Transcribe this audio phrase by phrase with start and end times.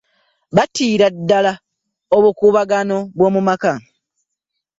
[0.55, 1.51] Batiira ddala
[2.15, 3.73] obukubaganobw'omumaka.